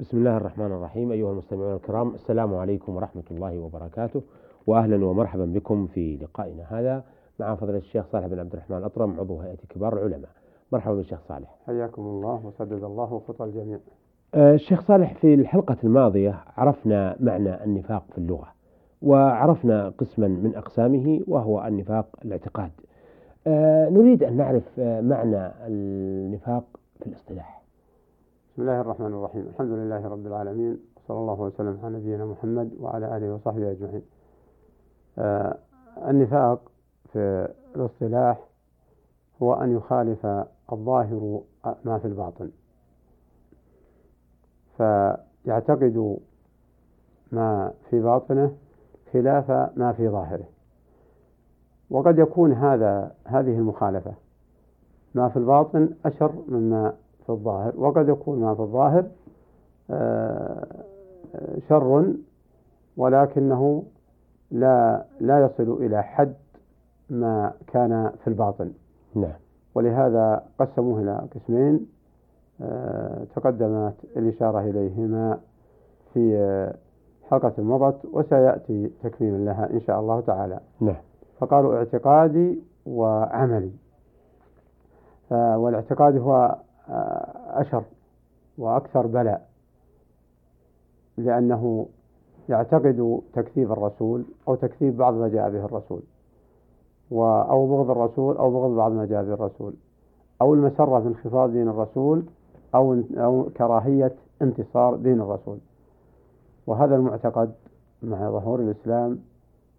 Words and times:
بسم 0.00 0.18
الله 0.18 0.36
الرحمن 0.36 0.66
الرحيم 0.66 1.12
أيها 1.12 1.32
المستمعون 1.32 1.74
الكرام 1.74 2.14
السلام 2.14 2.54
عليكم 2.54 2.96
ورحمة 2.96 3.22
الله 3.30 3.58
وبركاته 3.58 4.22
وأهلا 4.66 5.06
ومرحبا 5.06 5.44
بكم 5.44 5.86
في 5.86 6.16
لقائنا 6.16 6.64
هذا 6.68 7.04
مع 7.40 7.54
فضيلة 7.54 7.78
الشيخ 7.78 8.06
صالح 8.06 8.26
بن 8.26 8.38
عبد 8.38 8.52
الرحمن 8.52 8.76
الأطرم 8.76 9.20
عضو 9.20 9.40
هيئة 9.40 9.58
كبار 9.68 9.92
العلماء. 9.92 10.30
مرحبا 10.72 10.94
بالشيخ 10.94 11.20
صالح. 11.28 11.56
حياكم 11.66 12.02
الله 12.02 12.46
وسدد 12.46 12.84
الله 12.84 13.22
خطى 13.28 13.44
الجميع. 13.44 13.78
آه، 14.34 14.54
الشيخ 14.54 14.80
صالح 14.82 15.14
في 15.14 15.34
الحلقة 15.34 15.76
الماضية 15.84 16.44
عرفنا 16.56 17.16
معنى 17.20 17.64
النفاق 17.64 18.04
في 18.12 18.18
اللغة 18.18 18.48
وعرفنا 19.02 19.88
قسما 19.88 20.28
من 20.28 20.54
أقسامه 20.56 21.20
وهو 21.26 21.66
النفاق 21.66 22.06
الاعتقاد. 22.24 22.70
آه، 23.46 23.88
نريد 23.88 24.22
أن 24.22 24.36
نعرف 24.36 24.64
آه، 24.78 25.00
معنى 25.00 25.52
النفاق 25.66 26.64
في 27.00 27.06
الاصطلاح. 27.06 27.59
بسم 28.52 28.62
الله 28.62 28.80
الرحمن 28.80 29.06
الرحيم 29.06 29.46
الحمد 29.46 29.70
لله 29.70 30.08
رب 30.08 30.26
العالمين 30.26 30.78
صلى 31.08 31.18
الله 31.18 31.40
وسلم 31.40 31.80
على 31.84 31.96
نبينا 31.96 32.26
محمد 32.26 32.70
وعلى 32.80 33.16
آله 33.16 33.34
وصحبه 33.34 33.70
أجمعين 33.70 34.02
آه 35.18 35.58
النفاق 36.08 36.60
في 37.12 37.48
الاصطلاح 37.76 38.48
هو 39.42 39.54
أن 39.54 39.76
يخالف 39.76 40.26
الظاهر 40.72 41.40
ما 41.84 41.98
في 41.98 42.04
الباطن 42.04 42.50
فيعتقد 44.76 46.18
ما 47.32 47.72
في 47.90 48.00
باطنه 48.00 48.56
خلاف 49.12 49.50
ما 49.50 49.92
في 49.96 50.08
ظاهره 50.08 50.48
وقد 51.90 52.18
يكون 52.18 52.52
هذا 52.52 53.14
هذه 53.24 53.58
المخالفة 53.58 54.14
ما 55.14 55.28
في 55.28 55.36
الباطن 55.36 55.88
أشر 56.04 56.32
مما 56.48 56.94
في 57.26 57.30
الظاهر. 57.30 57.72
وقد 57.76 58.08
يكون 58.08 58.40
ما 58.40 58.54
في 58.54 58.60
الظاهر 58.60 59.04
آه، 59.90 60.66
شر 61.68 62.14
ولكنه 62.96 63.82
لا 64.50 65.04
لا 65.20 65.44
يصل 65.44 65.72
إلى 65.72 66.02
حد 66.02 66.34
ما 67.10 67.52
كان 67.66 68.10
في 68.24 68.28
الباطن. 68.28 68.72
نعم. 69.14 69.32
ولهذا 69.74 70.42
قسموه 70.58 71.00
إلى 71.00 71.28
قسمين 71.34 71.86
آه، 72.62 73.24
تقدمت 73.36 73.94
الإشارة 74.16 74.60
إليهما 74.60 75.38
في 76.14 76.36
آه، 76.36 76.74
حلقة 77.30 77.62
مضت 77.62 78.04
وسيأتي 78.12 78.90
تكميل 79.02 79.44
لها 79.44 79.70
إن 79.70 79.80
شاء 79.80 80.00
الله 80.00 80.20
تعالى. 80.20 80.60
نعم. 80.80 80.96
فقالوا 81.38 81.76
اعتقادي 81.76 82.62
وعملي. 82.86 83.72
والاعتقاد 85.30 86.16
هو 86.16 86.56
أشر 87.50 87.82
وأكثر 88.58 89.06
بلاء 89.06 89.48
لأنه 91.16 91.86
يعتقد 92.48 93.20
تكذيب 93.32 93.72
الرسول 93.72 94.24
أو 94.48 94.54
تكذيب 94.54 94.96
بعض 94.96 95.14
ما 95.14 95.28
جاء 95.28 95.50
به 95.50 95.64
الرسول 95.64 96.02
أو 97.12 97.66
بغض 97.66 97.90
الرسول 97.90 98.36
أو 98.36 98.50
بغض 98.50 98.76
بعض 98.76 98.92
ما 98.92 99.06
جاء 99.06 99.24
به 99.24 99.34
الرسول 99.34 99.74
أو 100.42 100.54
المسرة 100.54 101.00
في 101.00 101.08
انخفاض 101.08 101.50
دين 101.50 101.68
الرسول 101.68 102.24
أو 102.74 103.02
أو 103.16 103.50
كراهية 103.56 104.14
انتصار 104.42 104.96
دين 104.96 105.20
الرسول. 105.20 105.58
وهذا 106.66 106.96
المعتقد 106.96 107.52
مع 108.02 108.30
ظهور 108.30 108.60
الإسلام 108.60 109.18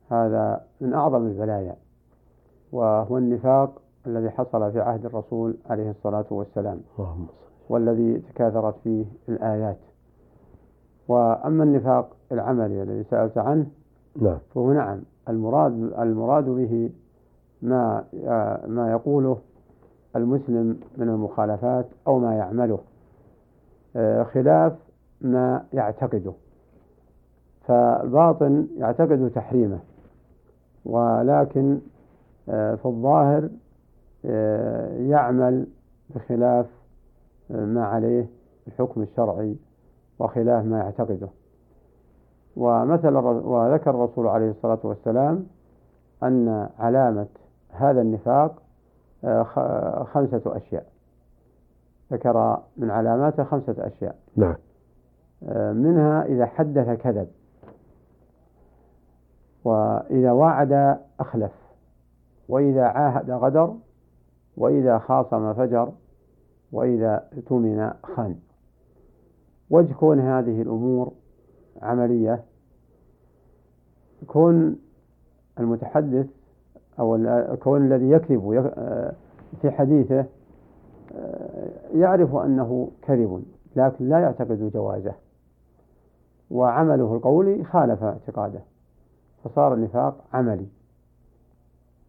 هذا 0.10 0.66
من 0.82 0.94
أعظم 0.94 1.28
البلايا 1.28 1.76
وهو 2.72 3.18
النفاق 3.18 3.82
الذي 4.08 4.30
حصل 4.30 4.72
في 4.72 4.80
عهد 4.82 5.06
الرسول 5.06 5.58
عليه 5.70 5.90
الصلاة 5.90 6.26
والسلام. 6.32 6.80
اللهم 7.00 7.28
والذي 7.70 8.20
تكاثرت 8.20 8.76
فيه 8.84 9.06
الآيات. 9.30 9.78
وأما 11.08 11.64
النفاق 11.64 12.10
العملي 12.32 12.84
الذي 12.84 13.04
سألت 13.04 13.38
عنه 13.38 13.66
نعم. 14.22 14.38
فهو 14.56 14.74
نعم 14.74 15.02
المراد 15.30 15.72
المراد 16.00 16.46
به 16.46 16.90
ما 17.62 18.04
ما 18.68 18.92
يقوله 18.92 19.38
المسلم 20.16 20.80
من 20.98 21.10
المخالفات 21.10 21.86
أو 22.08 22.20
ما 22.20 22.36
يعمله 22.36 22.80
خلاف 24.24 24.74
ما 25.22 25.64
يعتقده. 25.74 26.34
فالباطن 27.68 28.68
يعتقد 28.78 29.32
تحريمه 29.36 29.80
ولكن 30.86 31.80
في 32.46 32.86
الظاهر 32.86 33.50
يعمل 35.10 35.68
بخلاف 36.10 36.66
ما 37.50 37.86
عليه 37.86 38.28
الحكم 38.68 39.02
الشرعي 39.02 39.56
وخلاف 40.20 40.66
ما 40.66 40.78
يعتقده. 40.78 41.30
ومثل 42.58 43.16
وذكر 43.16 43.90
الرسول 43.90 44.28
عليه 44.28 44.50
الصلاة 44.50 44.80
والسلام 44.84 45.48
أن 46.24 46.70
علامة 46.80 47.28
هذا 47.70 48.02
النفاق 48.02 48.62
آه، 49.24 50.04
خمسة 50.14 50.42
أشياء. 50.46 50.86
ذكر 52.12 52.62
من 52.78 52.92
علاماته 52.92 53.44
خمسة 53.44 53.76
أشياء. 53.88 54.16
نعم. 54.36 54.56
آه، 55.44 55.74
منها 55.74 56.26
إذا 56.26 56.46
حدث 56.46 56.90
كذب. 57.02 57.28
وإذا 59.64 60.32
وعد 60.32 61.00
أخلف. 61.20 61.52
وإذا 62.50 62.84
عاهد 62.84 63.32
غدر 63.32 63.74
وإذا 64.58 64.98
خاصم 64.98 65.54
فجر 65.54 65.92
وإذا 66.72 67.28
اؤتمن 67.34 67.94
خان. 68.04 68.36
وجه 69.70 69.94
كون 69.94 70.20
هذه 70.20 70.62
الأمور 70.62 71.12
عملية 71.82 72.44
كون 74.28 74.80
المتحدث 75.60 76.28
أو 77.00 77.18
كون 77.56 77.86
الذي 77.86 78.10
يكذب 78.10 78.72
في 79.62 79.72
حديثه 79.72 80.26
يعرف 81.94 82.36
أنه 82.36 82.92
كذب 83.02 83.44
لكن 83.76 84.10
لا 84.10 84.20
يعتقد 84.20 84.72
جوازه. 84.74 85.14
وعمله 86.52 87.16
القولي 87.16 87.64
خالف 87.64 88.04
اعتقاده 88.04 88.60
فصار 89.44 89.74
النفاق 89.74 90.24
عملي 90.34 90.68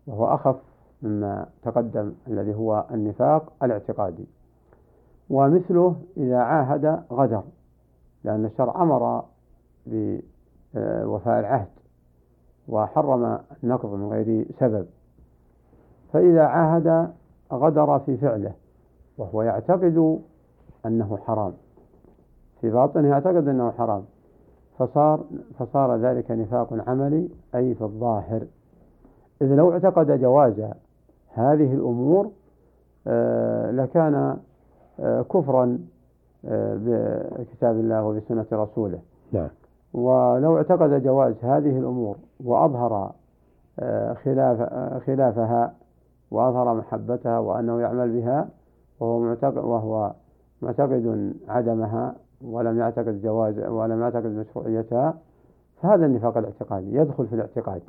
وهو 0.07 0.35
أخف 0.35 0.57
مما 1.03 1.47
تقدم 1.63 2.13
الذي 2.29 2.55
هو 2.55 2.85
النفاق 2.91 3.53
الاعتقادي. 3.63 4.27
ومثله 5.31 5.97
إذا 6.17 6.39
عاهد 6.39 7.03
غدر 7.13 7.43
لأن 8.25 8.45
الشرع 8.45 8.83
أمر 8.83 9.25
بوفاء 9.87 11.41
العهد 11.41 11.69
وحرم 12.69 13.39
النقض 13.65 13.95
من 13.95 14.09
غير 14.09 14.47
سبب. 14.61 14.87
فإذا 16.13 16.43
عاهد 16.43 17.13
غدر 17.53 17.99
في 17.99 18.17
فعله 18.17 18.53
وهو 19.19 19.43
يعتقد 19.43 20.21
أنه 20.87 21.17
حرام 21.17 21.53
في 22.61 22.71
باطنه 22.71 23.09
يعتقد 23.09 23.49
أنه 23.49 23.71
حرام 23.71 24.05
فصار 24.79 25.25
فصار 25.59 25.97
ذلك 25.97 26.31
نفاق 26.31 26.89
عملي 26.89 27.29
أي 27.55 27.75
في 27.75 27.83
الظاهر. 27.83 28.47
إذ 29.43 29.55
لو 29.55 29.73
اعتقد 29.73 30.21
جواز 30.21 30.71
هذه 31.35 31.75
الأمور 31.75 32.31
آه، 33.07 33.71
لكان 33.71 34.37
آه، 35.01 35.23
كفرا 35.23 35.79
آه، 36.45 36.75
بكتاب 36.75 37.77
الله 37.77 38.05
وبسنة 38.05 38.47
رسوله. 38.53 38.99
نعم. 39.33 39.49
ولو 39.95 40.57
اعتقد 40.57 41.03
جواز 41.03 41.35
هذه 41.43 41.79
الأمور 41.79 42.17
وأظهر 42.45 43.13
خلاف 44.25 44.73
خلافها 45.07 45.75
وأظهر 46.31 46.75
محبتها 46.75 47.39
وأنه 47.39 47.81
يعمل 47.81 48.21
بها 48.21 48.49
وهو 49.01 49.21
معتقد 49.21 49.59
وهو 49.59 50.13
معتقد 50.63 51.35
عدمها 51.49 52.15
ولم 52.45 52.79
يعتقد 52.79 53.23
جواز 53.23 53.59
ولم 53.59 54.01
يعتقد 54.01 54.27
مشروعيتها 54.27 55.15
فهذا 55.83 56.07
النفاق 56.07 56.37
الاعتقادي 56.39 56.95
يدخل 56.95 57.27
في 57.27 57.35
الاعتقاد. 57.35 57.83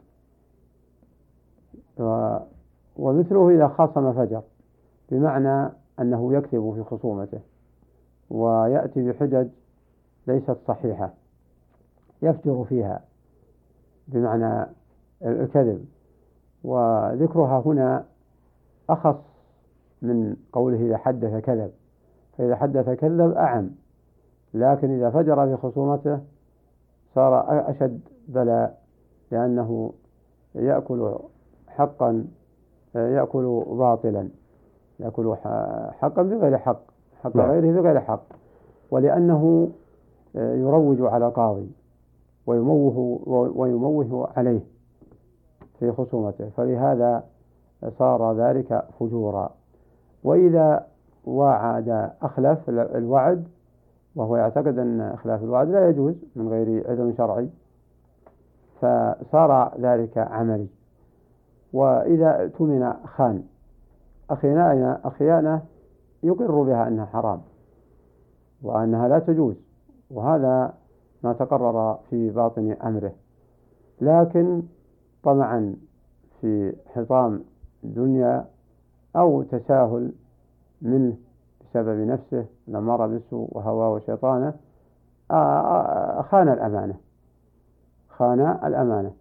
ومثله 2.98 3.50
إذا 3.50 3.68
خاصم 3.68 4.13
فجر 4.13 4.42
بمعنى 5.12 5.72
أنه 6.00 6.34
يكذب 6.34 6.74
في 6.75 6.84
خصومته 6.84 7.40
ويأتي 8.30 9.12
بحجج 9.12 9.48
ليست 10.28 10.57
صحيحة 10.68 11.13
يفجر 12.22 12.63
فيها 12.63 13.01
بمعنى 14.07 14.66
الكذب. 15.25 15.86
وذكرها 16.63 17.63
هنا 17.66 18.06
أخص 18.90 19.16
من 20.01 20.36
قوله 20.54 20.78
إذا 20.78 20.98
حدث 20.98 21.45
كذب 21.45 21.72
فإذا 22.38 22.56
حدث 22.56 22.90
كذب 22.90 23.31
أعم 23.31 23.69
لكن 24.54 24.92
إذا 24.92 25.10
فجر 25.10 25.48
في 25.48 25.62
خصومته 25.62 26.19
صار 27.16 27.45
أشد 27.69 28.01
بلاء 28.28 28.81
لأنه 29.31 29.94
يأكل 30.56 31.16
حقا 31.68 32.25
يأكل 32.95 33.63
باطلا 33.68 34.30
يأكل 35.00 35.36
حقا 36.00 36.22
بغير 36.24 36.57
حق 36.57 36.81
حق 37.24 37.36
نعم. 37.36 37.51
غيره 37.51 37.81
بغير 37.81 38.00
حق 38.00 38.24
ولأنه 38.92 39.69
يروج 40.36 41.01
على 41.01 41.28
القاضي 41.28 41.72
ويموه 42.48 43.19
ويموه 43.56 44.30
عليه 44.38 44.62
في 45.80 45.92
خصومته. 45.92 46.50
فلهذا 46.50 47.24
صار 48.00 48.34
ذلك 48.34 48.86
فجورا. 49.00 49.50
وإذا 50.24 50.86
وعد 51.25 52.12
أخلف 52.22 52.69
الوعد 52.69 53.48
وهو 54.16 54.38
يعتقد 54.38 54.78
أن 54.78 55.01
إخلاف 55.01 55.44
الوعد 55.44 55.69
لا 55.69 55.90
يجوز 55.90 56.16
من 56.36 56.50
غير 56.50 56.90
عذر 56.90 57.13
شرعي 57.18 57.50
فصار 58.81 59.72
ذلك 59.80 60.18
عملي. 60.18 60.68
وإذا 61.74 62.44
اؤتمن 62.44 62.94
خان. 63.06 63.44
أخيانة 64.30 65.00
أخيانة 65.04 65.62
يقر 66.24 66.64
بها 66.64 66.88
أنها 66.88 67.06
حرام 67.06 67.42
وأنها 68.64 69.08
لا 69.08 69.20
تجوز 69.20 69.56
وهذا 70.12 70.74
ما 71.24 71.34
تقرر 71.34 72.00
في 72.10 72.30
باطن 72.30 72.72
أمره. 72.72 73.12
لكن 74.02 74.62
طمعا 75.24 75.75
في 76.42 76.75
حطام 76.96 77.44
الدنيا 77.84 78.46
أو 79.16 79.44
تساهل 79.44 80.12
منه 80.81 81.16
بسبب 81.62 82.08
نفسه 82.08 82.46
الأمارة 82.68 83.08
بالسوء 83.08 83.48
وهواه 83.52 83.90
وشيطانه 83.90 84.54
خان 86.22 86.50
الأمانة 86.50 86.96
خان 88.10 88.40
الأمانة. 88.40 89.12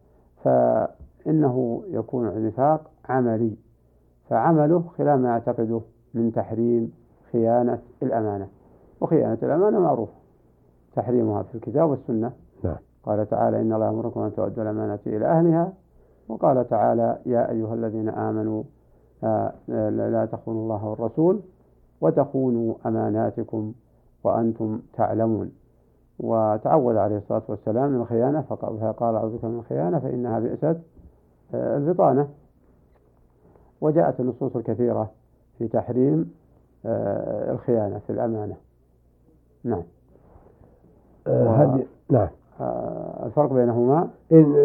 فإنه 1.24 1.82
يكون 1.88 2.28
النفاق 2.28 2.90
عملي 3.08 3.56
فعمله 4.28 4.84
خلاف 4.98 5.20
ما 5.20 5.28
يعتقده 5.28 5.80
من 6.14 6.32
تحريم 6.32 6.92
خيانة 7.32 7.78
الأمانة. 8.02 8.48
وخيانة 9.00 9.38
الأمانة 9.42 9.80
معروفة 9.80 10.12
تحريمها 10.96 11.42
في 11.42 11.54
الكتاب 11.54 11.90
والسنة. 11.90 12.32
نعم. 12.64 12.76
قال 13.02 13.28
تعالى 13.28 13.60
إن 13.60 13.72
الله 13.72 13.86
يأمركم 13.86 14.20
أن 14.20 14.34
تؤدوا 14.34 14.62
الأمانة 14.62 14.98
إلى 15.06 15.26
أهلها. 15.26 15.72
وقال 16.28 16.68
تعالى 16.68 17.18
يا 17.26 17.50
أيها 17.50 17.74
الذين 17.74 18.08
آمنوا 18.08 18.62
آه، 19.24 19.52
لا 19.68 20.26
تخونوا 20.32 20.62
الله 20.62 20.84
والرسول 20.86 21.40
وتخونوا 22.00 22.74
أماناتكم 22.86 23.72
وأنتم 24.24 24.80
تعلمون. 24.92 25.52
وتعوذ 26.18 26.96
عليه 26.96 27.16
الصلاة 27.16 27.42
والسلام 27.48 27.90
من 27.90 28.00
الخيانة 28.00 28.40
فقال 28.40 29.14
أعوذ 29.14 29.36
بك 29.36 29.44
من 29.44 29.58
الخيانة 29.58 29.98
فإنها 29.98 30.38
بئست 30.38 30.78
البطانة. 31.54 32.28
وجاءت 33.80 34.20
النصوص 34.20 34.56
الكثيرة 34.56 35.10
في 35.58 35.68
تحريم 35.68 36.30
آه، 36.86 37.52
الخيانة 37.52 37.98
في 37.98 38.12
الأمانة. 38.12 38.56
نعم. 39.64 39.82
هذه 41.26 41.86
نعم. 42.10 42.28
الفرق 43.26 43.52
بينهما؟ 43.52 44.08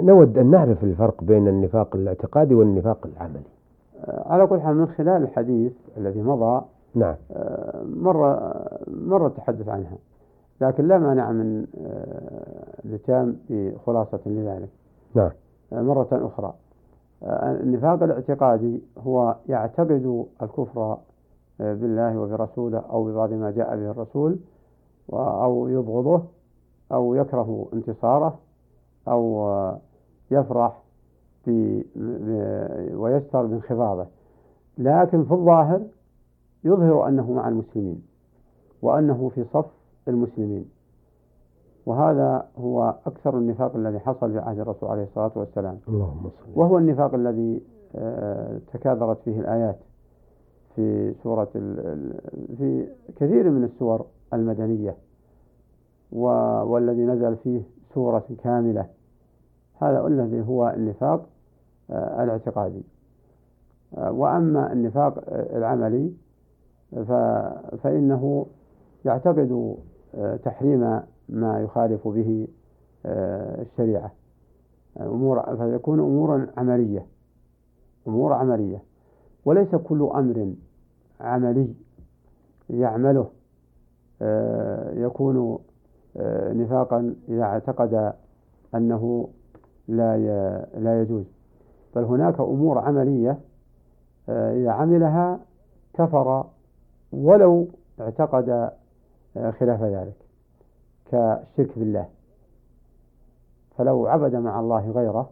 نود 0.02 0.38
أن 0.38 0.52
نعرف 0.52 0.84
الفرق 0.84 1.24
بين 1.24 1.48
النفاق 1.48 1.96
الاعتقادي 1.96 2.56
والنفاق 2.56 3.08
العملي. 3.08 3.50
على 4.08 4.48
كل 4.48 4.62
حال 4.62 4.76
من 4.76 4.88
خلال 4.88 5.24
الحديث 5.24 5.74
الذي 5.98 6.22
مضى 6.22 6.66
نعم. 6.96 7.16
مرة 7.84 8.54
مرة 8.88 9.28
التحدث 9.28 9.70
عنها. 9.70 9.98
لكن 10.62 10.88
لا 10.88 10.98
مانع 10.98 11.32
من 11.32 11.66
الاتيان 12.86 13.36
بخلاصة 13.50 14.20
لذلك. 14.26 14.70
نعم. 15.16 15.32
مرة 15.72 16.08
أخرى. 16.12 16.54
النفاق 17.24 18.04
الاعتقادي 18.04 18.82
هو 18.98 19.36
يعتقد 19.50 20.26
الكفر 20.42 20.98
بالله 21.60 22.20
وبرسوله 22.20 22.78
أو 22.80 23.04
ببعض 23.04 23.34
ما 23.34 23.52
جاء 23.52 23.76
به 23.76 23.92
الرسول 23.92 24.40
أو 25.14 25.68
يبغضه 25.68 26.24
أو 26.92 27.16
يكره 27.16 27.68
انتصاره 27.74 28.40
أو 29.08 29.52
يفرح 30.32 30.84
ويستر 32.94 33.46
بانخفاضه 33.46 34.06
لكن 34.78 35.24
في 35.24 35.32
الظاهر 35.32 35.82
يظهر 36.64 37.08
أنه 37.08 37.32
مع 37.32 37.48
المسلمين 37.48 38.02
وأنه 38.82 39.32
في 39.36 39.46
صف 39.54 39.66
المسلمين. 40.08 40.66
وهذا 41.88 42.48
هو 42.58 42.96
أكثر 43.06 43.38
النفاق 43.38 43.76
الذي 43.76 44.00
حصل 44.00 44.32
في 44.32 44.40
عهد 44.40 44.60
الرسول 44.60 44.90
عليه 44.90 45.04
الصلاة 45.04 45.32
والسلام. 45.36 45.80
اللهم 45.88 46.30
صل 46.30 46.60
وهو 46.60 46.78
النفاق 46.78 47.14
الذي 47.14 47.62
آه، 47.96 48.60
تكاثرت 48.74 49.18
فيه 49.26 49.40
الآيات 49.40 49.80
في 50.76 51.14
سورة 51.24 51.50
في 52.58 52.88
كثير 53.16 53.50
من 53.50 53.64
السور 53.64 54.06
المدنية 54.34 54.96
والذي 56.12 57.06
نزل 57.06 57.36
فيه 57.36 57.62
سورة 57.94 58.26
كاملة. 58.44 58.86
هذا 59.82 60.08
الذي 60.08 60.48
هو 60.48 60.70
النفاق 60.70 61.26
آه، 61.92 62.24
الاعتقادي. 62.24 62.84
آه، 63.98 64.12
وأما 64.12 64.74
النفاق 64.74 65.24
العملي 65.30 66.14
فإنه 67.84 68.46
يعتقد 69.06 69.76
تحريم 70.44 71.02
ما 71.30 71.60
يخالف 71.60 72.08
به 72.08 72.48
الشريعة. 73.06 74.12
أمور 75.02 75.56
فيكون 75.58 76.00
أمورا 76.00 76.48
عملية 76.58 77.06
أمور 78.08 78.34
عملية. 78.34 78.84
وليس 79.46 79.76
كل 79.76 80.10
أمر 80.16 80.54
عملي 81.20 81.74
يعمله. 82.70 83.30
يكون 84.94 85.60
نفاقا 86.54 87.16
إذا 87.30 87.44
اعتقد 87.44 88.14
أنه 88.76 89.30
لا 89.88 90.18
لا 90.78 91.02
يجوز. 91.02 91.26
بل 91.96 92.04
هناك 92.04 92.40
أمور 92.40 92.78
عملية 92.78 93.40
آه، 94.30 94.54
إذا 94.54 94.72
عملها 94.72 95.40
كفر 95.94 96.46
ولو 97.14 97.68
اعتقد 98.00 98.50
آه، 99.38 99.52
خلاف 99.52 99.84
ذلك. 99.84 100.27
كالشرك 101.12 101.80
بالله. 101.80 102.06
فلو 103.78 104.08
عبد 104.08 104.36
مع 104.36 104.60
الله 104.60 104.92
غيره 104.92 105.30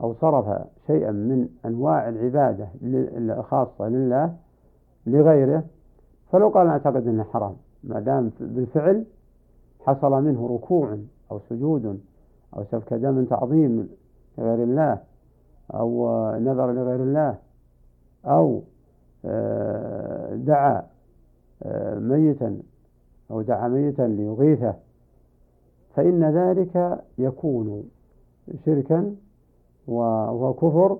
أو 0.00 0.14
صرف 0.14 0.62
شيئا 0.86 1.10
من 1.10 1.48
أنواع 1.66 2.08
العبادة 2.08 2.68
الخاصة 2.82 3.88
لله 3.88 4.34
لغيره 5.06 5.64
فلو 6.32 6.48
قال 6.48 6.66
أعتقد 6.66 7.08
أنه 7.08 7.24
حرام. 7.24 7.56
ما 7.84 8.00
دام 8.00 8.30
بالفعل 8.40 9.04
حصل 9.86 10.12
منه 10.24 10.46
ركوع 10.54 10.98
أو 11.30 11.40
سجود 11.50 12.00
أو 12.56 12.64
سفك 12.64 12.94
دم 12.94 13.24
تعظيم 13.24 13.88
لغير 14.38 14.62
الله 14.62 14.98
أو 15.74 16.08
نذر 16.38 16.72
لغير 16.72 17.02
الله 17.02 17.38
أو 18.26 18.62
آه، 19.24 20.34
دعا 20.34 20.82
آه، 21.62 21.98
ميتا 21.98 22.58
أو 23.30 23.42
دعا 23.42 23.68
ميتا 23.68 24.02
ليغيثه 24.02 24.74
فإن 25.96 26.24
ذلك 26.24 27.02
يكون 27.18 27.84
شركا 28.64 29.16
وهو 29.86 30.52
كفر 30.52 30.98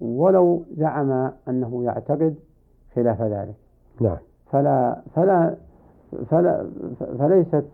ولو 0.00 0.62
زعم 0.76 1.32
أنه 1.48 1.84
يعتقد 1.84 2.34
خلاف 2.94 3.22
ذلك. 3.22 3.54
نعم. 4.00 4.16
فلا 4.50 5.00
فلا 5.14 5.56
فلا 6.30 6.70
فليست 7.18 7.64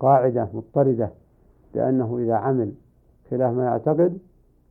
قاعدة 0.00 0.48
مضطردة 0.54 1.10
بأنه 1.74 2.18
إذا 2.18 2.34
عمل 2.34 2.72
خلاف 3.30 3.54
ما 3.54 3.64
يعتقد 3.64 4.18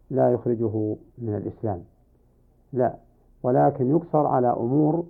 لا 0.10 0.32
يخرجه 0.32 0.96
من 1.18 1.36
الإسلام. 1.36 1.84
لا 2.74 2.94
ولكن 3.44 3.90
يقصر 3.90 4.28
على 4.28 4.48
أمور 4.48 5.06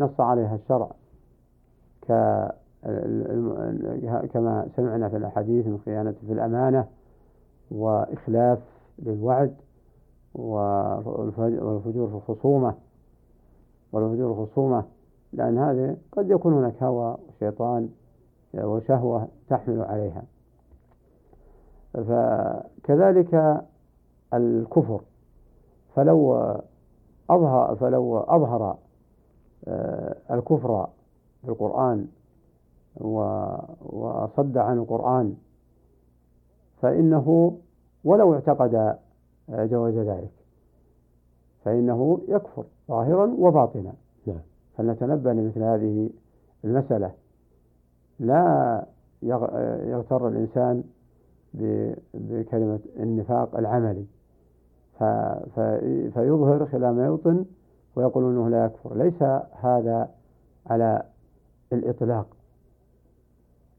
نص 0.00 0.20
عليها 0.20 0.54
الشرع 0.54 0.90
كما 4.32 4.68
سمعنا 4.76 5.08
في 5.08 5.16
الأحاديث 5.16 5.66
من 5.66 5.78
خيانة 5.84 6.14
في 6.26 6.32
الأمانة 6.32 6.86
وإخلاف 7.70 8.58
للوعد 8.98 9.54
والفجور 10.34 12.08
في 12.08 12.14
الخصومة 12.14 12.74
والفجور 13.92 14.34
في 14.34 14.40
الخصومة 14.40 14.84
لأن 15.32 15.58
هذه 15.58 15.96
قد 16.12 16.30
يكون 16.30 16.52
هناك 16.52 16.82
هوى 16.82 17.16
وشيطان 17.28 17.88
وشهوة 18.54 19.28
تحمل 19.48 19.80
عليها. 19.80 20.22
فكذلك 21.94 23.62
الكفر 24.34 25.00
فلو 25.94 26.34
أظهر 27.30 27.76
فلو 27.76 28.18
أظهر 28.18 28.76
آه، 29.68 30.16
الكفر 30.30 30.86
في 31.42 31.48
القرآن 31.48 32.06
وصد 33.00 34.58
عن 34.58 34.78
القرآن 34.78 35.34
فإنه 36.82 37.56
ولو 38.04 38.34
اعتقد 38.34 38.96
جواز 39.48 39.94
ذلك 39.94 40.32
فإنه 41.64 42.20
يكفر 42.28 42.64
ظاهرا 42.88 43.34
وباطنا. 43.38 43.92
نعم. 44.26 44.40
فلنتنبه 44.76 45.32
لمثل 45.32 45.62
هذه 45.62 46.10
المسألة. 46.64 47.12
لا 48.20 48.84
يغتر 49.22 50.28
الإنسان 50.28 50.84
بكلمة 52.14 52.80
النفاق 52.96 53.56
العملي 53.58 54.06
فيظهر 56.14 56.66
خلال 56.66 56.94
ما 56.94 57.06
يبطن 57.06 57.44
ويقول 57.96 58.24
إنه 58.24 58.48
لا 58.48 58.64
يكفر. 58.64 58.94
ليس 58.94 59.22
هذا 59.60 60.08
على 60.66 61.02
الإطلاق. 61.72 62.26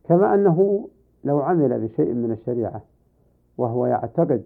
كما 0.08 0.34
أنه 0.34 0.88
لو 1.24 1.40
عمل 1.40 1.88
بشيء 1.88 2.14
من 2.14 2.32
الشريعة 2.32 2.82
وهو 3.58 3.86
يعتقد 3.86 4.44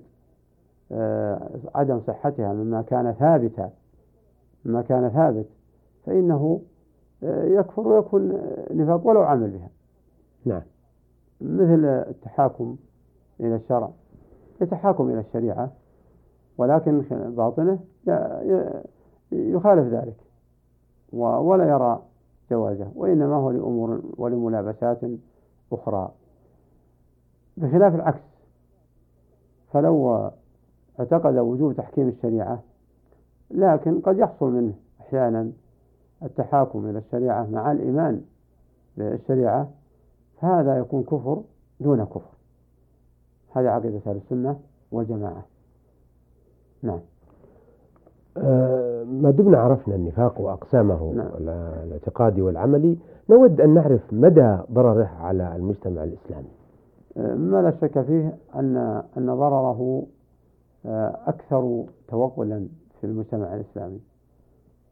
آه، 0.92 1.50
عدم 1.76 2.02
صحتها 2.08 2.54
مما 2.54 2.82
كان 2.82 3.12
ثابتا 3.12 3.70
مما 4.66 4.82
كان 4.82 5.10
ثابت 5.10 5.46
فإنه 6.06 6.62
آه، 7.24 7.44
يكفر 7.44 7.88
ويكون 7.88 8.42
نفاق 8.72 9.08
ولو 9.08 9.22
عمل 9.22 9.50
بها. 9.50 9.70
نعم. 10.46 10.62
مثل 11.42 11.86
التحاكم 11.86 12.76
إلى 13.40 13.56
الشرع. 13.56 13.90
يتحاكم 14.62 15.10
إلى 15.10 15.20
الشريعة 15.20 15.72
ولكن 16.58 17.02
باطنه 17.38 17.80
يخالف 19.32 19.94
ذلك 19.94 20.18
ولا 21.14 21.70
يرى 21.70 22.02
جوازه 22.52 22.92
وإنما 22.96 23.36
هو 23.36 23.52
لأمور 23.52 24.02
ولملابسات 24.18 25.00
أخرى. 25.74 26.12
بخلاف 27.58 27.96
العكس 27.96 28.22
فلو 29.72 30.32
اعتقد 31.00 31.38
وجوب 31.38 31.74
تحكيم 31.74 32.08
الشريعة 32.08 32.64
لكن 33.52 34.02
قد 34.02 34.18
يحصل 34.18 34.52
منه 34.52 34.74
أحيانا 35.02 35.52
التحاكم 36.24 36.90
إلى 36.90 37.00
الشريعة 37.00 37.46
مع 37.46 37.72
الإيمان 37.72 38.22
بالشريعة 38.98 39.72
فهذا 40.42 40.78
يكون 40.78 41.04
كفر 41.04 41.44
دون 41.80 42.06
كفر. 42.06 42.32
هذه 43.56 43.70
عقيدة 43.70 44.02
أهل 44.08 44.18
السنة 44.18 44.60
والجماعة. 44.92 45.46
نعم. 46.82 47.00
ما 48.36 49.32
دمنا 49.38 49.58
عرفنا 49.58 49.96
النفاق 49.96 50.42
وأقسامه 50.42 51.14
نعم. 51.14 51.28
الاعتقادي 51.84 52.42
والعملي. 52.42 52.98
نود 53.30 53.62
أن 53.62 53.74
نعرف 53.74 54.02
مدى 54.14 54.58
ضرره 54.72 55.10
على 55.20 55.56
المجتمع 55.56 56.04
الإسلامي. 56.04 56.50
آه، 57.18 57.36
ما 57.36 57.62
لا 57.62 57.72
شك 57.72 58.02
فيه 58.02 58.38
أن 58.56 58.78
أن 59.18 59.26
ضرره 59.26 60.04
آه، 60.86 61.18
أكثر 61.28 61.84
توغلا 62.08 62.68
في 63.02 63.08
المجتمع 63.08 63.56
الإسلامي 63.56 64.00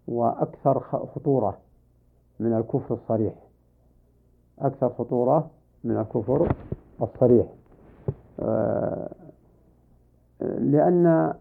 وأكثر 0.07 0.79
خطورة 0.79 1.57
من 2.39 2.53
الكفر 2.53 2.93
الصريح. 2.95 3.33
أكثر 4.59 4.89
خطورة 4.89 5.49
من 5.83 5.97
الكفر 5.97 6.51
الصريح. 7.01 7.47
لأن 10.41 11.33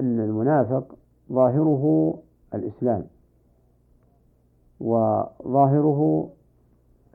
أن 0.00 0.20
المنافق 0.20 0.94
ظاهره 1.32 2.14
الإسلام 2.54 3.06
وظاهره 4.80 6.30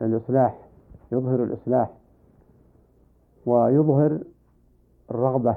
الإصلاح 0.02 0.68
يظهر 1.12 1.44
الإصلاح 1.44 1.90
ويظهر 3.46 4.20
الرغبة 5.10 5.56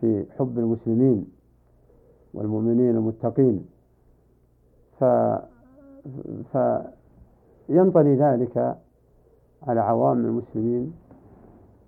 في 0.00 0.26
حب 0.38 0.58
المسلمين 0.58 1.26
والمؤمنين 2.34 2.90
المتقين. 2.90 3.66
ف 4.98 5.04
فينطلي 6.52 8.14
ذلك 8.16 8.76
على 9.62 9.80
عوام 9.80 10.18
المسلمين 10.18 10.92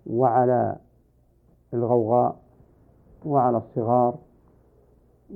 وعلى 0.07 0.77
الغوغاء 1.75 2.42
وعلى 3.27 3.57
الصغار 3.57 4.19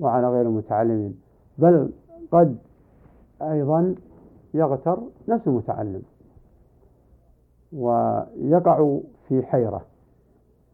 وعلى 0.00 0.28
غير 0.31 0.43
المتعلمين 0.43 1.21
بل 1.59 1.93
قد 2.33 2.59
أيضا 3.43 3.95
يغتر 4.55 5.02
نفس 5.28 5.47
المتعلم 5.47 6.02
ويقع 7.73 8.99
في 9.28 9.43
حيرة. 9.43 9.83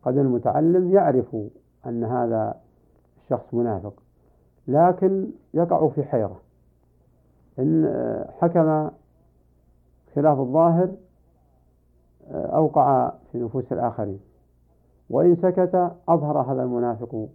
قد 0.02 0.16
المتعلم 0.16 0.92
يعرف 0.92 1.36
أن 1.86 2.04
هذا 2.04 2.54
الشخص 3.22 3.54
منافق 3.54 3.94
لكن 4.68 5.30
يقع 5.54 5.88
في 5.88 6.02
حيرة. 6.02 6.40
إن 7.58 7.94
حكم 8.40 8.90
خلاف 10.14 10.38
الظاهر 10.38 10.90
أوقع 12.30 13.12
في 13.32 13.38
نفوس 13.38 13.72
الآخرين. 13.72 14.20
وإن 15.12 15.36
سكت 15.36 15.92
أظهر 16.08 16.38
هذا 16.52 16.62
المنافق 16.62 17.28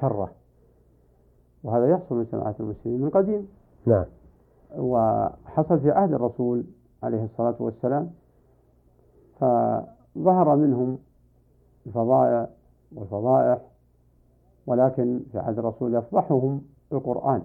شره. 0.00 0.30
وهذا 1.64 1.90
يحصل 1.90 2.14
من 2.14 2.26
جماعة 2.32 2.54
المسلمين 2.60 3.00
من 3.00 3.10
قديم. 3.10 3.48
نعم. 3.86 4.04
وحصل 4.78 5.80
في 5.80 5.90
عهد 5.90 6.12
الرسول 6.12 6.64
عليه 7.02 7.24
الصلاة 7.24 7.54
والسلام 7.60 8.10
فظهر 9.40 10.56
منهم 10.56 10.98
الفضائع 11.86 12.48
والفضائح 12.96 13.58
ولكن 14.66 15.20
في 15.32 15.38
عهد 15.38 15.58
الرسول 15.58 15.94
يفضحهم 15.94 16.62
القرآن. 16.92 17.42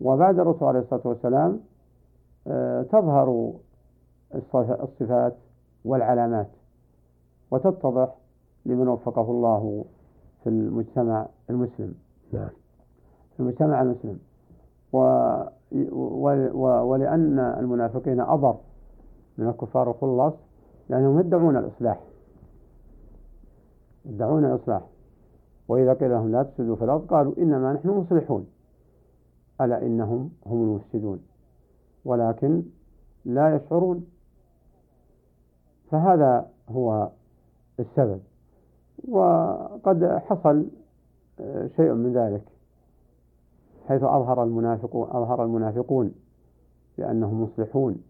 وبعد 0.00 0.38
الرسول 0.38 0.68
عليه 0.68 0.80
الصلاة 0.80 1.02
والسلام 1.04 1.60
آه، 2.46 2.82
تظهر 2.82 3.52
الصفات 4.34 5.36
والعلامات. 5.84 6.57
وتتضح 7.50 8.14
لمن 8.66 8.88
وفقه 8.88 9.30
الله 9.30 9.84
في 10.42 10.48
المجتمع 10.48 11.26
المسلم. 11.50 11.94
نعم. 12.32 12.48
في 13.36 13.40
المجتمع 13.40 13.82
المسلم. 13.82 14.18
و 14.92 14.98
ولأن 16.82 17.38
المنافقين 17.38 18.20
أضر 18.20 18.56
من 19.38 19.48
الكفار 19.48 19.90
الخلص 19.90 20.34
لأنهم 20.88 21.20
يدعون 21.20 21.56
الإصلاح. 21.56 22.00
يدعون 24.04 24.44
الإصلاح. 24.44 24.82
وإذا 25.68 25.92
قيل 25.92 26.10
لهم 26.10 26.32
لا 26.32 26.42
تفسدوا 26.42 26.76
في 26.76 26.84
الأرض 26.84 27.06
قالوا 27.06 27.32
إنما 27.38 27.72
نحن 27.72 27.88
مصلحون. 27.88 28.46
ألا 29.60 29.86
إنهم 29.86 30.30
هم 30.46 30.62
المفسدون. 30.62 31.20
ولكن 32.04 32.62
لا 33.24 33.56
يشعرون. 33.56 34.06
فهذا 35.90 36.50
هو 36.68 37.10
السبب 37.80 38.20
وقد 39.08 40.04
حصل 40.04 40.66
آه، 41.40 41.68
شيء 41.76 41.92
من 41.92 42.12
ذلك 42.12 42.42
حيث 43.88 44.02
أظهر 44.02 44.42
المنافقون 44.42 45.08
أظهر 45.10 45.44
المنافقون 45.44 46.14
بأنهم 46.98 47.42
مصلحون 47.42 48.02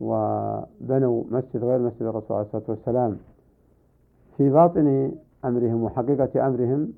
وبنوا 0.00 1.24
مسجد 1.30 1.64
غير 1.64 1.78
مسجد 1.78 2.02
الرسول 2.02 2.36
عليه 2.36 2.46
الصلاة 2.46 2.64
والسلام 2.68 3.18
في 4.36 4.50
باطن 4.50 5.12
أمرهم 5.44 5.82
وحقيقة 5.82 6.46
أمرهم 6.46 6.92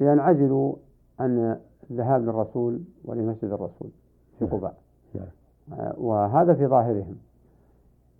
لينعزلوا 0.00 0.74
عن 1.18 1.58
الذهاب 1.90 2.22
للرسول 2.22 2.80
ولمسجد 3.04 3.52
الرسول 3.52 3.90
في 4.38 4.44
نعم. 4.44 4.54
قباء 4.54 4.74
نعم. 5.14 5.26
آه، 5.72 5.94
وهذا 5.98 6.54
في 6.54 6.66
ظاهرهم 6.66 7.16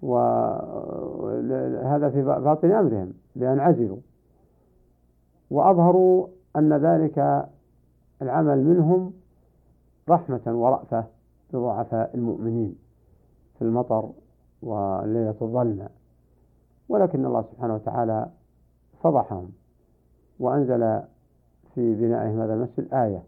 وهذا 0.02 2.10
في 2.10 2.22
باطن 2.22 2.72
أمرهم 2.72 3.12
لأن 3.36 3.60
عزلوا. 3.60 3.98
وأظهروا 5.50 6.26
أن 6.56 6.72
ذلك 6.72 7.46
العمل 8.22 8.64
منهم 8.64 9.12
رحمة 10.08 10.40
ورأفة 10.46 11.04
بضعفاء 11.52 12.10
المؤمنين 12.14 12.78
في 13.58 13.62
المطر 13.62 14.10
والليلة 14.62 15.34
الظلمة. 15.42 15.88
ولكن 16.88 17.26
الله 17.26 17.42
سبحانه 17.42 17.74
وتعالى 17.74 18.28
فضحهم 19.02 19.50
وأنزل 20.40 21.02
في 21.74 21.94
بنائهم 21.94 22.40
هذا 22.40 22.54
المسجد 22.54 22.94
آية 22.94 23.22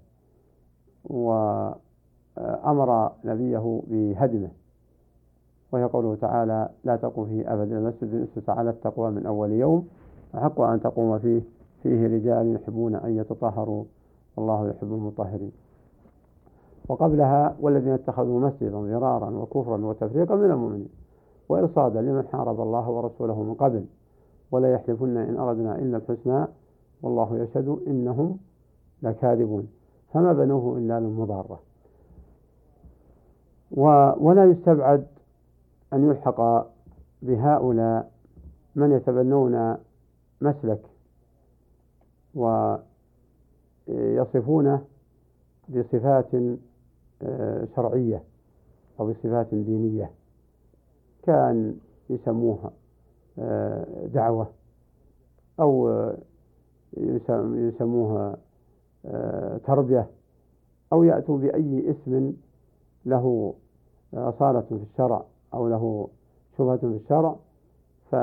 وأمر 1.05 1.81
نبيه 3.25 3.83
بهدمه. 3.87 4.51
وهي 5.73 5.85
قوله 5.85 6.15
تعالى 6.15 6.69
لا 6.85 6.97
تقم 6.97 7.25
فيه 7.25 7.55
أبدا 7.55 7.79
المسجد 7.79 8.15
أسس 8.15 8.49
على 8.49 8.71
التقوى 8.71 9.11
من 9.11 9.27
أول 9.27 9.53
يوم 9.53 9.89
أحق 10.35 10.61
أن 10.61 10.81
تقوم 10.81 11.19
فيه 11.19 11.43
فيه 11.83 12.07
رجال 12.07 12.55
يحبون 12.55 12.95
أن 12.95 13.17
يتطهروا 13.17 13.85
والله 14.37 14.69
يحب 14.69 14.93
المطهرين. 14.93 15.53
وقبلها 16.89 17.57
والذين 17.61 17.93
اتخذوا 17.93 18.41
مسجدا 18.41 18.79
ضرارا 18.79 19.31
وكفرا 19.31 19.85
وتفريقا 19.85 20.35
من 20.35 20.51
المؤمنين 20.51 20.89
وإرصادا 21.49 22.01
لمن 22.01 22.27
حارب 22.33 22.61
الله 22.61 22.91
ورسوله 22.91 23.43
من 23.43 23.55
قبل 23.55 23.85
ولا 24.53 24.73
يحلفن 24.73 25.17
إن 25.17 25.37
أردنا 25.37 25.79
إلا 25.79 25.97
الحسنى 25.97 26.47
والله 27.03 27.39
يشهد 27.39 27.79
إنهم 27.87 28.37
لكاذبون. 29.03 29.69
فما 30.13 30.33
بنوه 30.33 30.79
إلا 30.79 31.01
للمضارة. 31.01 31.61
ولا 34.21 34.45
يستبعد 34.45 35.07
أن 35.93 36.11
يلحق 36.11 36.67
بهؤلاء 37.23 38.13
من 38.75 38.93
يتبنون 38.93 39.77
مسلك 40.41 40.83
ويصفونه 43.89 44.85
بصفات 45.69 46.35
آه، 47.23 47.69
شرعية 47.77 48.23
أو 49.01 49.11
بصفات 49.11 49.55
دينية. 49.55 50.11
كان 51.23 51.77
يسموها 52.11 52.73
آه، 53.39 54.07
دعوة 54.07 54.51
أو 55.61 55.89
آه، 55.89 56.19
يسموها 57.55 58.37
تربية 59.67 60.11
أو 60.93 61.03
يأتوا 61.03 61.39
بأي 61.39 61.91
اسم 61.91 62.33
له 63.07 63.55
أصالة 64.15 64.61
في 64.61 64.75
الشرع. 64.93 65.25
أو 65.55 65.69
له 65.69 66.09
شبهة 66.59 66.77
في 66.77 66.87
الشرع 66.87 67.37
ف 68.11 68.17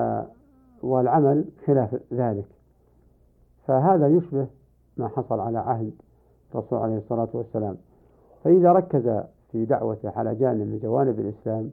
والعمل 0.83 1.45
خلاف 1.65 1.95
ذلك. 2.13 2.45
فهذا 3.67 4.07
يشبه 4.07 4.47
ما 4.97 5.07
حصل 5.07 5.39
على 5.39 5.57
عهد 5.57 5.93
الرسول 6.55 6.79
عليه 6.79 6.97
الصلاة 6.97 7.29
والسلام. 7.33 7.77
فإذا 8.43 8.71
ركز 8.71 9.23
في 9.51 9.65
دعوته 9.65 10.09
على 10.09 10.35
جانب 10.35 10.67
من 10.67 10.79
جوانب 10.79 11.19
الإسلام 11.19 11.71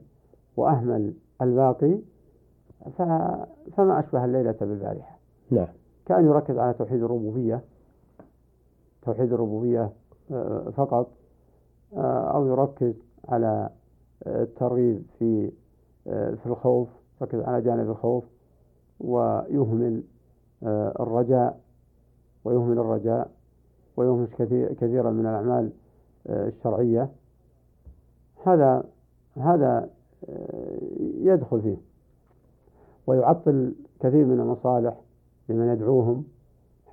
وأهمل 0.57 1.13
الباقي 1.41 1.97
فما 2.97 3.99
أشبه 3.99 4.25
الليلة 4.25 4.55
بالبارحة. 4.61 5.17
نعم. 5.51 5.67
كأن 6.05 6.25
يركز 6.25 6.57
على 6.57 6.73
توحيد 6.73 7.03
الربوبية 7.03 7.61
توحيد 9.01 9.33
الربوبية 9.33 9.89
آه، 10.31 10.69
فقط 10.75 11.07
آه، 11.93 12.31
أو 12.35 12.47
يركز 12.47 12.93
على 13.29 13.69
الترغيب 14.27 15.03
في 15.19 15.51
آه، 16.07 16.31
في 16.31 16.45
الخوف 16.45 16.89
يركز 17.21 17.39
على 17.39 17.61
جانب 17.61 17.89
الخوف 17.89 18.23
ويهمل 18.99 20.03
الرجاء 20.99 21.59
ويهمل 22.43 22.79
الرجاء 22.79 23.31
ويهمل 23.97 24.27
كثيرا 24.79 25.11
من 25.11 25.25
الأعمال 25.25 25.71
الشرعية. 26.27 27.09
هذا 28.45 28.83
هذا 29.35 29.89
يدخل 30.99 31.61
فيه 31.61 31.77
ويعطل 33.07 33.75
كثير 33.99 34.25
من 34.25 34.39
المصالح 34.39 35.01
لمن 35.49 35.73
يدعوهم 35.73 36.23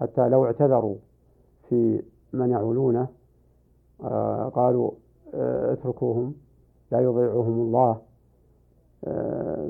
حتى 0.00 0.28
لو 0.28 0.44
اعتذروا 0.44 0.96
في 1.68 2.02
من 2.32 2.50
يعولونه 2.50 3.08
آه، 4.04 4.48
قالوا 4.48 4.90
آه، 5.34 5.72
اتركوهم. 5.72 6.34
لا 6.92 7.00
يضيعهم 7.00 7.60
الله. 7.60 7.96
آه، 9.04 9.68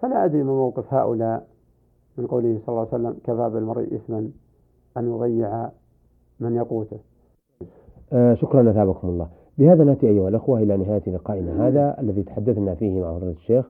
فلا 0.00 0.24
أدري 0.24 0.42
ما 0.42 0.52
موقف 0.52 0.94
هؤلاء. 0.94 1.46
من 2.18 2.26
قوله 2.26 2.58
صلى 2.66 2.68
الله 2.68 2.86
عليه 2.92 2.94
وسلم 2.94 3.16
كفى 3.24 3.50
بالمرء 3.54 3.94
إثما 3.94 4.18
أن 4.96 5.10
يضيع 5.10 5.68
من 6.40 6.56
يقوته. 6.56 6.98
شكرا 8.34 8.70
أثابكم 8.70 9.08
الله. 9.08 9.28
بهذا 9.58 9.84
نأتي 9.84 10.08
أيها 10.08 10.28
الأخوة 10.28 10.58
إلى 10.58 10.76
نهاية 10.76 11.02
لقائنا 11.06 11.68
هذا 11.68 11.96
الذي 12.00 12.22
تحدثنا 12.22 12.74
فيه 12.74 13.00
مع 13.00 13.12
فضيلة 13.18 13.30
الشيخ 13.32 13.64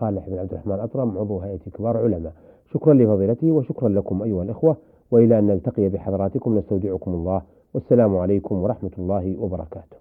صالح 0.00 0.28
بن 0.28 0.38
عبد 0.38 0.52
الرحمن 0.52 0.80
أطرم 0.80 1.18
عضو 1.18 1.38
هيئة 1.38 1.70
كبار 1.74 1.96
علماء. 1.96 2.32
شكرا 2.72 2.94
لفضيلته 2.94 3.52
وشكرا 3.52 3.88
لكم 3.88 4.22
أيها 4.22 4.42
الأخوة 4.42 4.76
وإلى 5.10 5.38
أن 5.38 5.46
نلتقي 5.46 5.88
بحضراتكم 5.88 6.58
نستودعكم 6.58 7.10
الله. 7.12 7.42
والسلام 7.74 8.16
عليكم 8.16 8.62
ورحمة 8.62 8.90
الله 8.98 9.36
وبركاته. 9.40 9.96